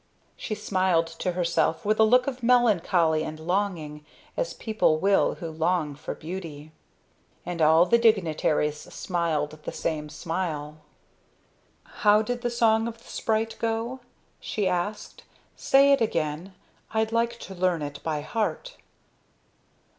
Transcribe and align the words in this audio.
She 0.35 0.55
smiled 0.55 1.05
to 1.19 1.33
herself 1.33 1.85
with 1.85 1.99
a 1.99 2.03
look 2.03 2.25
of 2.25 2.41
melancholy 2.41 3.23
and 3.23 3.39
longing, 3.39 4.03
as 4.35 4.55
people 4.55 4.97
will 4.97 5.35
who 5.35 5.51
long 5.51 5.93
for 5.93 6.15
beauty. 6.15 6.71
And 7.45 7.61
all 7.61 7.85
the 7.85 7.99
dignitaries 7.99 8.79
smiled 8.81 9.59
the 9.63 9.71
same 9.71 10.09
smile. 10.09 10.77
"How 11.83 12.23
did 12.23 12.41
the 12.41 12.49
song 12.49 12.87
of 12.87 12.97
the 12.97 13.03
sprite 13.09 13.55
go?" 13.59 13.99
she 14.39 14.67
asked. 14.67 15.21
"Say 15.55 15.91
it 15.91 16.01
again. 16.01 16.55
I'd 16.95 17.11
like 17.11 17.37
to 17.41 17.53
learn 17.53 17.83
it 17.83 18.01
by 18.01 18.21
heart." 18.21 18.77